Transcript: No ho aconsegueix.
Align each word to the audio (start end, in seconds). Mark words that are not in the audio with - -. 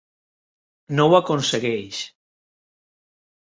No 0.99 1.05
ho 1.11 1.17
aconsegueix. 1.17 2.01